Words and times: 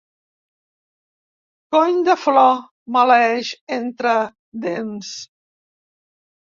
Cony 1.75 2.01
de 2.09 2.17
Flor! 2.23 2.57
—maleeix 2.95 3.55
entre 3.81 4.19
dents. 4.67 5.17